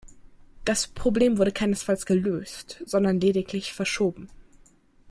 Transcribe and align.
Das 0.65 0.87
Problem 0.87 1.37
wurde 1.37 1.51
keinesfalls 1.51 2.07
gelöst, 2.07 2.81
sondern 2.87 3.19
lediglich 3.21 3.71
verschoben. 3.71 4.31